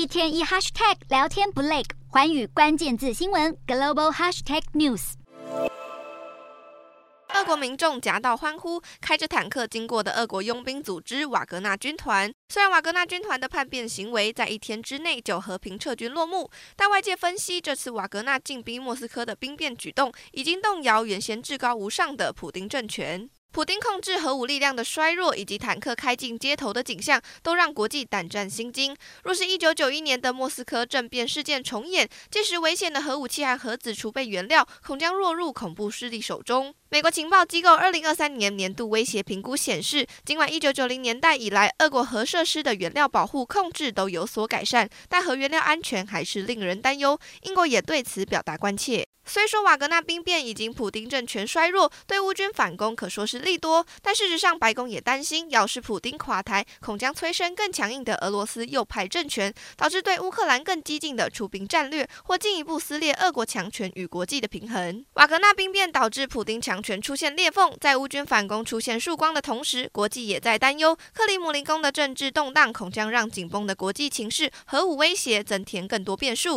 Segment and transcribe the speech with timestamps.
[0.00, 5.12] 一天一 hashtag 聊天不累，寰宇关键字新闻 global hashtag news。
[7.34, 12.32] 俄国民众夹道欢呼，开着坦克经过的俄国佣兵组织瓦格纳军团。
[12.48, 23.28] 虽然瓦格纳军团的叛变行为在一天之内就和平撤军落幕，但外界分析，这次瓦格纳进逼莫斯科的兵变举动，已经动摇原先至高无上的普丁政权。
[23.52, 28.96] 普丁控制核武力量的衰弱，以及坦克开进街头的景象，都让国际胆战心惊。
[29.24, 36.72] 若是一九九一年的莫斯科政变事件重演，届时危险的核武器和核子储备原料，恐将落入恐怖势力手中。
[36.90, 47.18] 美国情报机构二零二三年年度威胁评估显示，尽管一九九零年代以来，俄国核设施的原料保护控制都有所改善，但核原料安全还是令人担忧。
[47.42, 49.04] 英国也对此表达关切。
[49.26, 65.04] 虽说瓦格纳兵变已经普丁政权衰弱，对乌军反攻可说是利多，但事实上，白宫也担心，要是普丁垮台，恐将催生更强硬的俄罗斯右派政权，导致对乌克兰更激进的出兵战略，或进一步撕裂俄国强权与国际的平衡。
[65.14, 76.50] 瓦格纳兵变导致普丁强权出现裂缝，在乌军反攻出现曙光的同时，国际也在担忧克里姆林宫的政治动荡，恐将让紧绷的国际情势、核武威胁增添更多变数。